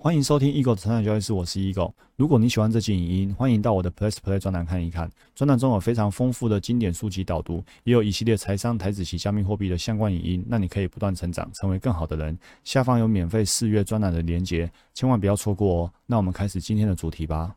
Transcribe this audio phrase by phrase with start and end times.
[0.00, 1.92] 欢迎收听 Eagle 的成长交易室，我是 Eagle。
[2.14, 5.10] 如果你喜欢这期影音，欢迎到我的 Plus Play 专栏看一看。
[5.34, 12.38] 专栏中有非常丰富的经典书籍导读，也有一系列财商、台子及加密货币的相关影音，让你可以不断成长，成为更好的人。
[12.62, 15.92] 下方有免费试阅专栏的连结，千万不要错过哦。
[16.06, 17.56] 那我们开始今天的主题吧。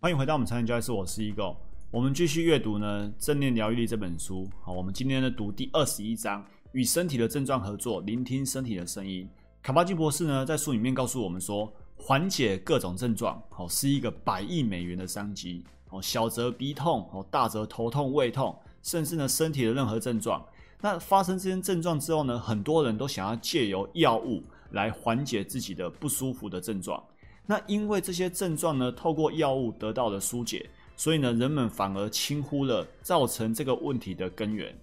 [0.00, 1.54] 欢迎回到我们成长交易室，我是 Eagle。
[1.90, 4.48] 我们继续阅读呢《正念疗愈力》这本书。
[4.62, 6.42] 好，我们今天呢读第二十一章：
[6.72, 9.28] 与身体的症状合作，聆听身体的声音。
[9.68, 15.62] 卡巴金博士呢，在书里面告诉我们说，缓解各种症状，好是一个百亿美元的商机。
[15.90, 20.42] 哦，小则鼻痛，哦大则头痛、胃痛，甚至呢身体的任何症状。
[20.80, 27.04] 那发生这些症状之后呢，很多人都想要借由药物来缓解自己的不舒服的症状。
[27.44, 30.66] 那因为这些症状呢，透过药物得到了疏解，
[30.96, 34.74] 所以呢，人们反而轻忽了造成这个问题的根源。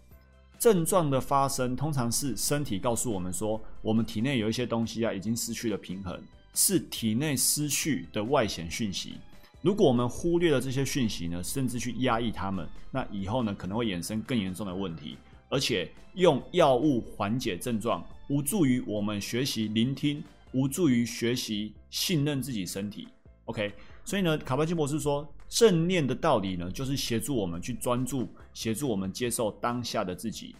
[0.65, 6.19] 症状的发生通常是身体告诉我们说，我们体内有一些东西啊，已经失去了平衡，
[6.55, 9.19] 是体内失去的外显讯息。
[9.61, 15.15] 如果我们忽略了这些讯息呢，甚至去压抑它们，那以后呢可能会衍生更严重的问题。
[15.49, 23.07] 而且用药物缓解症状，无助于我们学习聆听，无助于学习信任自己身体。
[23.45, 23.71] OK，
[24.03, 25.31] 所以呢，卡巴金博士说。
[25.55, 30.53] 正念的道理呢，就是协助我们去专注，协助我们接受当下的自己。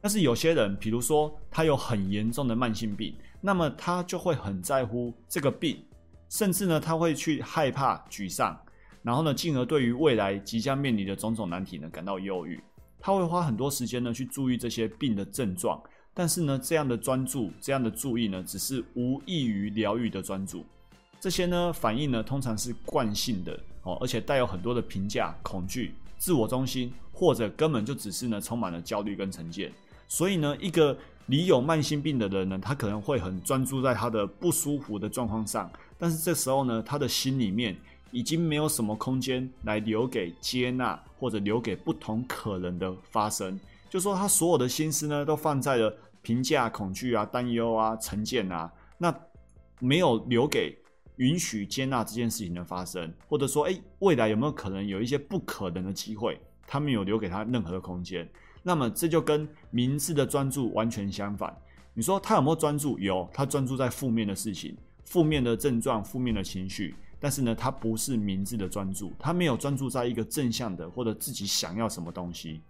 [0.00, 5.80] 但是有些人，比如说他有很严重的慢性病，那么他就会很在乎这个病，
[6.28, 8.60] 甚至呢他会去害怕、沮丧，
[9.04, 12.60] 然后呢进而对于未来即将面临的种种难题呢感到忧郁。
[12.98, 15.80] 他会花很多时间呢去注意这些病的症状，
[16.12, 20.64] 但是呢这样的专注、这样的注意呢，只是无益于疗愈的专注。
[21.20, 23.56] 这些呢反应呢通常是惯性的。
[23.82, 29.72] 哦，而且带有很多的评价、恐惧、自我中心，或者根本就只是呢充满了焦虑跟成见。
[30.06, 37.76] 所以呢，一个你有慢性病的人呢，他可能会很专注在他的不舒服的状况上，但是这时候呢，他的心里面
[38.10, 43.58] 已经没有什么空间来留给接纳，或者留给不同可能的发生。
[43.88, 49.14] 就说他所有的心思呢，都放在了评价、恐惧啊、担忧啊、成见啊，那
[49.78, 50.76] 没有留给。
[51.20, 56.40] 允许接纳这件事情的发生，或者说，哎，未来有没有可能有一些不可能的机会？
[56.66, 58.26] 他没有留给他任何的空间。
[58.62, 61.54] 那么这就跟明智的专注完全相反。
[61.92, 62.98] 你说他有没有专注？
[62.98, 66.94] 有，他专注在负面的事情、负面的症状、负面的情绪。
[67.18, 72.62] 但是呢，他不是明智的专注，他没有专注在一个正向的或者自己想要什么东西。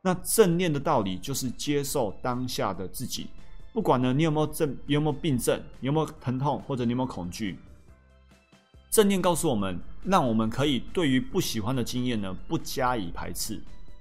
[0.00, 3.28] 那正念的道理就是接受当下的自己，
[3.72, 7.56] 不管呢你有没有症、有没有病症、有没有疼痛或者你有没有恐惧。
[8.92, 13.58] 正念告诉我们，让我们可以对于不喜欢的经验呢不加以排斥。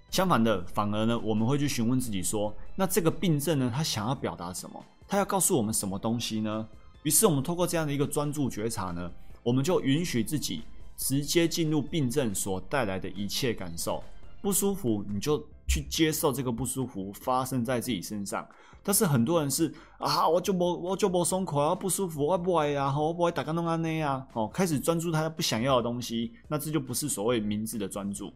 [0.10, 4.84] 相反的，反而呢我们会去询问自己说：那这个病症呢，它想要表达什么？
[5.08, 6.68] 它要告诉我们什么东西呢？
[7.04, 9.10] 于是我们透过这样的一个专注觉察呢，
[9.44, 10.64] 我们就允许自己
[10.98, 14.04] 直接进入病症所带来的一切感受。
[14.42, 18.46] 不舒服，你就去接受这个不舒服发生在自己身上。
[18.84, 28.34] 但是很多人是啊，我就不我就不松口啊，不舒服，我不会啊，我不会打个弄啊那呀，哦，开始专注他不想要的东西，那这就不是所谓明智的专注。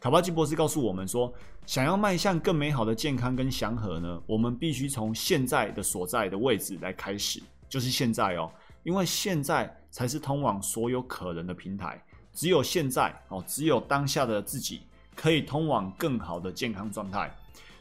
[0.00, 1.32] 卡巴基博士告诉我们说，
[1.66, 8.50] 想要迈向更美好的健康跟祥和呢，我们必须从现在的所在的位置来开始，就是现在哦，
[8.82, 14.80] 因为现在才是通往所有可能的平台，只有现在哦，只有当下的自己
[15.22, 17.32] 可以通往更好的健康状态。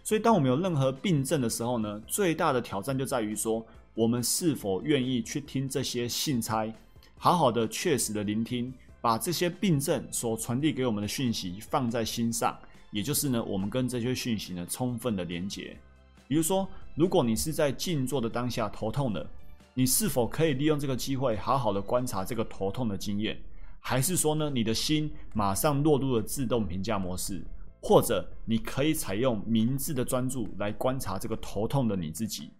[0.03, 3.65] 所以，当我们有任何病症的时候呢，最大的挑战就在于说，
[3.95, 6.71] 我们是否愿意去听这些信差，
[7.17, 8.71] 好好的、确实的聆听，
[9.01, 12.55] 把这些病症所传递给我们的讯息放在心上，
[12.91, 15.75] 也就是呢，我们跟这些讯息呢充分的连接。
[16.27, 19.27] 比如说，如果你是在静坐的当下头痛的，
[19.73, 23.35] 你是否可以利用这个机会，好好的观察这个头痛的经验？
[23.81, 27.43] 还是说呢，你的心马上落入了自动评价模式？
[27.83, 32.51] 或者你可以采用明智的专注来观察这个头痛的你自己，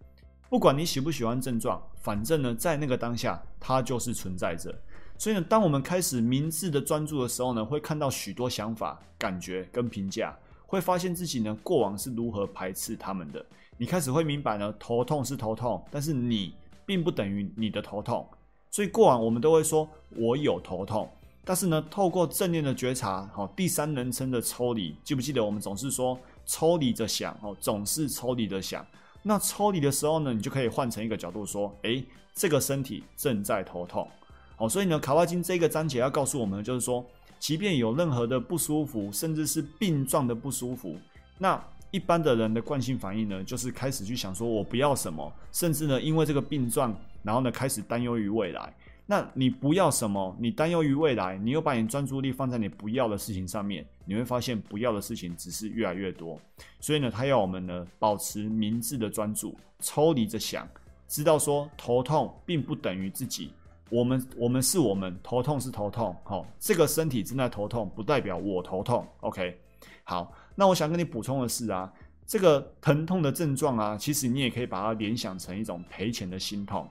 [0.50, 4.76] 不管你喜不喜欢症状，反正呢，在那个当下，它就是存在着。
[5.16, 10.36] 所以呢，当我们开始明智的专注的时候呢，会看到许多想法、感觉跟评价，
[10.66, 13.46] 会发现自己呢过往是如何排斥他们的。
[13.78, 16.52] 你开始会明白呢，头痛是头痛，但是你
[16.84, 18.28] 并不等于你的头痛。
[18.72, 21.08] 所以过往我们都会说我有头痛。
[21.44, 28.86] 但是呢，透过正念的觉察，好，第三人称的抽离，记不记得我们总是说抽离着想，哦，总是抽离着想。
[29.22, 34.08] 那抽离的时候呢，你就可以换成一个角度说，诶，这个身体正在头痛，
[34.56, 37.04] 好，所以呢，卡巴金这个章节要告诉我们，就是说，
[37.40, 40.96] 即便有任何的不舒服，甚至是病状的不舒服，
[41.38, 41.60] 那
[41.90, 48.72] 一般的人的惯性反应呢，就是开始去想说我不要什么，甚至呢，因为这个病状，然后呢，开始担忧于未来。
[49.04, 50.34] 那你不要什么？
[50.38, 56.40] 你担忧于未来，你又把你专注力放在你不要的事情上面，你会发现不要的事情只是越来越多。
[56.80, 60.66] 所以呢，他要我们呢保持明智的专注，抽离着想，
[61.08, 63.52] 知道说头痛并不等于自己。
[63.90, 69.06] 我们我们是我们头痛是头痛，好，这个身体正在头痛，不代表我头痛。
[69.20, 69.58] OK，
[70.04, 71.92] 好，那我想跟你补充的是啊，
[72.24, 76.88] 这个疼痛的症状啊，其实你也可以把它联想成一种赔钱的心痛。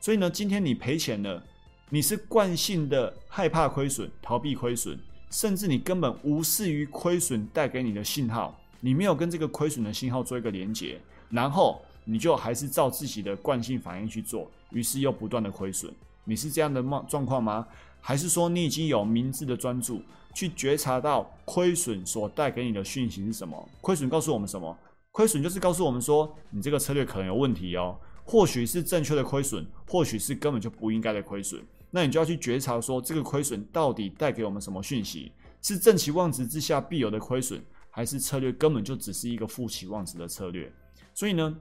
[0.00, 1.42] 所以呢，今天你赔钱了，
[1.90, 4.98] 你是惯性的害怕亏损、逃避亏损，
[5.30, 10.98] 甚至你根本无视于亏损带给你的信号，你没有跟这个亏损的信号做一个连接，
[11.28, 15.92] 然后你就还是照自己的惯性反应去做，于是又不断的亏损。
[16.24, 17.66] 你是这样的状状况吗？
[18.00, 20.00] 还是说你已经有明智的专注
[20.32, 23.68] 去觉察到亏损所带给你的讯息是什么？
[23.82, 24.74] 亏损告诉我们什么？
[25.10, 27.98] 亏损就是告诉我们说，你这个策略可能有问题哦。
[28.24, 31.62] 或许是正确的亏损，或许是根本就不应该的亏损。
[31.90, 35.32] 那你就要去觉察说，这个亏损到底带给我们什么讯息？
[35.60, 40.72] 是正期望值之下必有的亏损，还是策略根本就只是一个负期望值的策略？
[41.12, 41.54] 所以呢，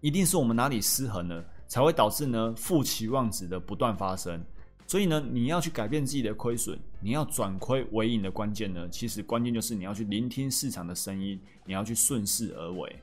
[0.00, 4.42] 一定是我们哪里失衡了，才会导致呢负期望值的不断发生。
[4.86, 12.96] 所以呢，你要去改变自己的亏损，你要转亏为盈的关键呢，其实关键就是你要去聆听市场的声音，你要去顺势而为。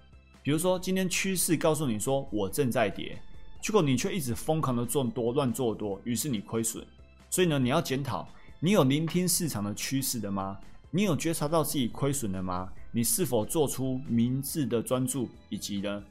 [0.45, 3.19] 比如说，今天趋势告诉你说我正在跌，
[3.63, 6.85] 结果你却一直疯狂的做多、乱做多，于是你亏损。
[7.31, 10.59] 所以呢，你要检讨，你有聆听市场的趋势的吗？
[10.91, 12.71] 你有觉察到自己亏损的吗？
[12.91, 16.03] 你是否做出明智的专注，以及呢，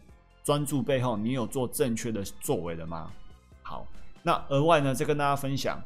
[0.43, 3.13] 专注背后你有做正确的作为了吗？
[3.63, 3.87] 好，
[4.21, 5.81] 那额外呢，再跟大家分享，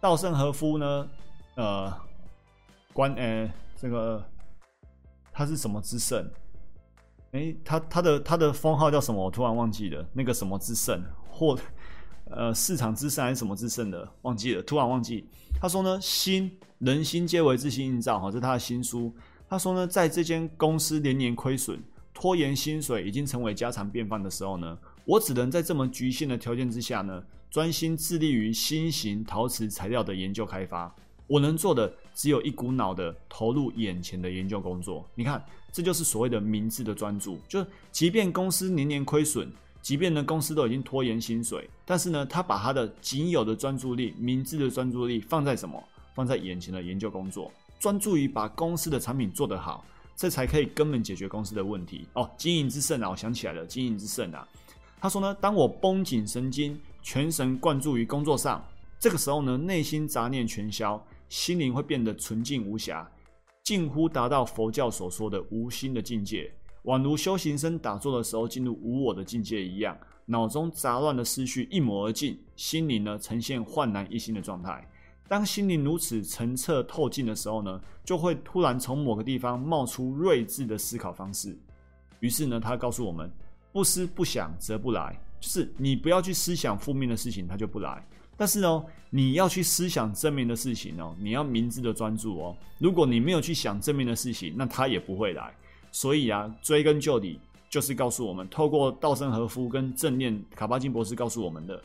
[0.00, 1.08] 稻盛和夫呢，
[1.54, 1.96] 呃，
[2.92, 4.28] 关呃这个
[5.32, 6.28] 他是什么之圣？
[7.34, 9.24] 哎，他他的他的封号叫什么？
[9.24, 11.58] 我突然忘记了，那个什么之圣，或
[12.30, 15.26] 呃市场之圣还是什么之圣的，忘记了，突然忘记。
[15.60, 19.12] 他说呢，心人心皆为自心印照，哈，这是他的新书。
[19.48, 21.82] 他说呢，在这间公司连年亏损、
[22.12, 27.20] 拖延薪水已经成为家常便饭的时候呢，我只能在这么局限的条件之下呢，
[27.50, 30.94] 专心致力于新型陶瓷材料的研究开发。
[31.26, 35.04] 我能做的只有一股脑的投入眼前的研究工作。
[35.14, 37.38] 你看，这就是所谓的明智的专注。
[37.48, 39.50] 就即便公司年年亏损，
[39.82, 45.82] 即便呢公司都已经拖延薪水，但是呢，他把他的仅有的专注力、明智的专注力放在什么？
[46.14, 47.50] 放在眼前的研究工作，
[47.80, 49.84] 专注于把公司的产品做得好，
[50.14, 52.06] 这才可以根本解决公司的问题。
[52.12, 54.46] 哦，经营之圣啊，我想起来了，经营之圣啊。
[55.00, 58.64] 他说呢，当我绷紧神经，全神贯注于工作上，
[59.00, 61.04] 这个时候呢，内心杂念全消。
[61.34, 63.10] 心灵会变得纯净无瑕，
[63.64, 66.48] 近乎达到佛教所说的无心的境界，
[66.84, 69.98] 宛如修行僧打坐的时候进入无我的境界一样。
[70.26, 74.88] 脑中杂乱的思绪一抹而尽，心灵呢呈现焕然一新的状态。
[75.26, 81.58] 当心灵如此澄澈透净的时候呢，就会突然从某个地方冒出睿智的思考方式。
[82.20, 83.28] 于是呢，他告诉我们：
[83.72, 88.06] 不思不想则不来，就是你不要去思想负面的事情，它就不来。
[88.36, 92.56] 但是呢，你要去思想正面的事情哦，你要明智的专注哦。
[92.78, 95.54] 如果你没有去想正面的事情，那他也不会来。
[95.92, 97.38] 所以啊，追根究底，
[97.70, 101.80] 就是告诉我们，透过稻盛和夫跟正念卡巴金博士告诉我们的，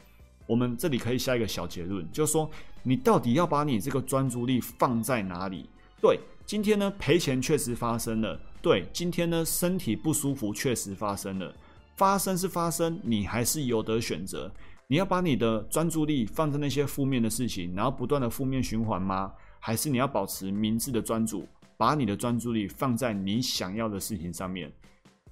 [0.48, 2.50] 我们这里可以下一个小结论，就是说，
[2.82, 5.70] 你到底要把你这个专注力放在哪里？
[6.02, 11.54] 对，今天呢赔钱确实发生了，对，今天呢身体不舒服确实发生了，
[11.96, 14.52] 发生是发生，你还是有得选择。
[14.92, 19.32] 你要把你的专注力放在那些负面的事情，然后不断的负面循环吗？
[19.60, 24.74] 还是你要保持明智的专注，把你的专注力放在你想要的事情上面？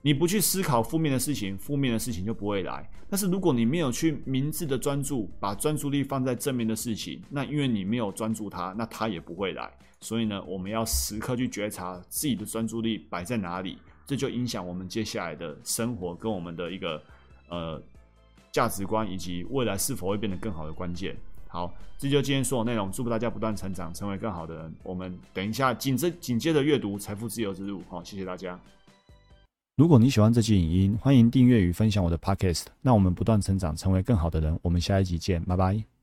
[0.03, 2.87] 你不去思考负面的事情，负面的事情就不会来。
[3.09, 9.67] 但是如果你没有去明智的专注，把专注力放在正面的事情，那因为你没有专注它，那它也不会来。
[10.01, 17.01] 所以呢，我们要时刻去觉察自己的专注力摆在哪里，这就影响我们接下来的生活跟我们的一个
[17.49, 17.81] 呃。
[18.51, 21.15] 价值观以及未来是否会变得更好的关键。
[21.47, 22.91] 好，这就今天所有内容。
[22.91, 24.73] 祝福大家不断成长，成为更好的人。
[24.83, 27.79] 我们等一下紧着紧接着阅读《财富自由之路》。
[27.89, 28.59] 好，谢谢大家。
[29.77, 32.65] 如果你喜欢这期影音，欢迎订阅与分享我的 Podcast。
[32.81, 34.59] 那我们不断成长，成为更好的人。
[34.61, 35.96] 我们下一集见，拜拜。